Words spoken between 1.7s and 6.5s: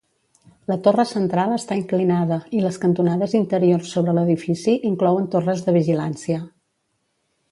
inclinada i les cantonades interiors sobre l'edifici inclouen torres de vigilància.